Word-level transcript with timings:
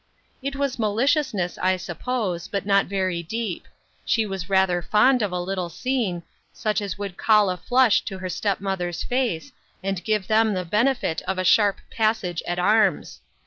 It 0.41 0.55
was 0.55 0.79
maliciousness, 0.79 1.59
I 1.59 1.77
suppose, 1.77 2.47
but 2.47 2.65
not 2.65 2.87
very 2.87 3.21
deep. 3.21 3.67
She 4.03 4.25
was 4.25 4.49
rather 4.49 4.81
fond 4.81 5.21
of 5.21 5.31
a 5.31 5.39
little 5.39 5.69
scene, 5.69 6.23
such 6.51 6.81
as 6.81 6.97
would 6.97 7.17
call 7.17 7.51
a 7.51 7.57
flush 7.57 8.01
to 8.05 8.17
her 8.17 8.27
step 8.29 8.59
mother's 8.59 9.03
face, 9.03 9.51
and 9.83 10.03
give 10.03 10.25
them 10.25 10.55
the 10.55 10.65
benefit 10.65 11.21
of 11.27 11.37
a 11.37 11.43
sharp 11.43 11.81
passage 11.91 12.41
at 12.47 12.57
arms. 12.57 13.21